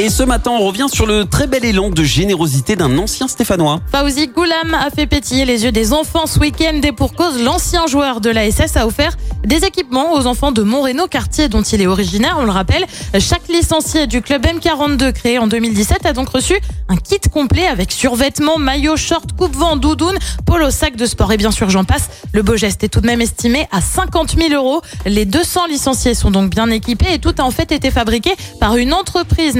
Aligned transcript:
Et 0.00 0.10
ce 0.10 0.22
matin, 0.22 0.52
on 0.52 0.64
revient 0.64 0.86
sur 0.88 1.06
le 1.06 1.24
très 1.24 1.48
bel 1.48 1.64
élan 1.64 1.90
de 1.90 2.04
générosité 2.04 2.76
d'un 2.76 2.96
ancien 2.98 3.26
Stéphanois. 3.26 3.80
Fauzi 3.90 4.28
Goulam 4.28 4.72
a 4.72 4.90
fait 4.90 5.08
pétiller 5.08 5.44
les 5.44 5.64
yeux 5.64 5.72
des 5.72 5.92
enfants 5.92 6.26
ce 6.26 6.38
week-end 6.38 6.80
et 6.84 6.92
pour 6.92 7.14
cause, 7.14 7.42
l'ancien 7.42 7.88
joueur 7.88 8.20
de 8.20 8.30
la 8.30 8.48
SS 8.48 8.76
a 8.76 8.86
offert 8.86 9.16
des 9.44 9.64
équipements 9.64 10.12
aux 10.12 10.26
enfants 10.26 10.52
de 10.52 10.62
Moreno, 10.62 11.08
quartier 11.08 11.48
dont 11.48 11.62
il 11.62 11.82
est 11.82 11.88
originaire. 11.88 12.36
On 12.38 12.44
le 12.44 12.52
rappelle, 12.52 12.86
chaque 13.18 13.48
licencié 13.48 14.06
du 14.06 14.22
club 14.22 14.46
M42 14.46 15.12
créé 15.12 15.40
en 15.40 15.48
2017 15.48 16.06
a 16.06 16.12
donc 16.12 16.28
reçu 16.28 16.54
un 16.88 16.96
kit 16.96 17.18
complet 17.32 17.66
avec 17.66 17.90
survêtements, 17.90 18.58
maillot, 18.58 18.96
short, 18.96 19.32
coupe-vent, 19.36 19.76
doudoune, 19.76 20.18
polo, 20.46 20.70
sac 20.70 20.94
de 20.94 21.06
sport 21.06 21.32
et 21.32 21.36
bien 21.36 21.50
sûr 21.50 21.70
j'en 21.70 21.84
passe. 21.84 22.08
Le 22.32 22.42
beau 22.42 22.56
geste 22.56 22.84
est 22.84 22.88
tout 22.88 23.00
de 23.00 23.06
même 23.06 23.20
estimé 23.20 23.66
à 23.72 23.80
50 23.80 24.36
000 24.38 24.54
euros. 24.54 24.80
Les 25.06 25.24
200 25.24 25.66
licenciés 25.66 26.14
sont 26.14 26.30
donc 26.30 26.50
bien 26.50 26.70
équipés 26.70 27.14
et 27.14 27.18
tout 27.18 27.34
a 27.38 27.42
en 27.42 27.50
fait 27.50 27.72
été 27.72 27.90
fabriqué 27.90 28.30
par 28.60 28.76
une 28.76 28.92
entreprise 28.92 29.56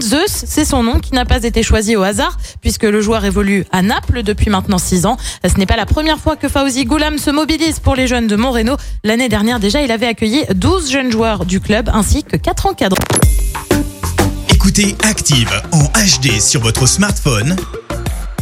Zeus, 0.00 0.44
c'est 0.46 0.64
son 0.64 0.82
nom 0.82 0.98
qui 1.00 1.14
n'a 1.14 1.24
pas 1.24 1.42
été 1.42 1.62
choisi 1.62 1.96
au 1.96 2.02
hasard 2.02 2.36
puisque 2.60 2.84
le 2.84 3.00
joueur 3.00 3.24
évolue 3.24 3.64
à 3.72 3.82
Naples 3.82 4.22
depuis 4.22 4.50
maintenant 4.50 4.78
6 4.78 5.06
ans. 5.06 5.16
Ce 5.44 5.58
n'est 5.58 5.66
pas 5.66 5.76
la 5.76 5.86
première 5.86 6.18
fois 6.18 6.36
que 6.36 6.48
Fauzi 6.48 6.84
Goulam 6.84 7.18
se 7.18 7.30
mobilise 7.30 7.80
pour 7.80 7.94
les 7.94 8.06
jeunes 8.06 8.26
de 8.26 8.36
Moreno. 8.36 8.76
L'année 9.04 9.28
dernière 9.28 9.60
déjà, 9.60 9.82
il 9.82 9.90
avait 9.90 10.06
accueilli 10.06 10.44
12 10.54 10.90
jeunes 10.90 11.10
joueurs 11.10 11.44
du 11.44 11.60
club 11.60 11.90
ainsi 11.92 12.22
que 12.24 12.36
4 12.36 12.66
encadrants. 12.66 13.04
Écoutez 14.48 14.96
Active 15.02 15.50
en 15.72 15.84
HD 15.84 16.40
sur 16.40 16.60
votre 16.60 16.86
smartphone, 16.86 17.56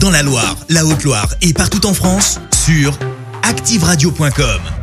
dans 0.00 0.10
la 0.10 0.22
Loire, 0.22 0.56
la 0.68 0.84
Haute-Loire 0.84 1.28
et 1.42 1.52
partout 1.52 1.86
en 1.86 1.94
France, 1.94 2.40
sur 2.64 2.98
activeradio.com. 3.42 4.73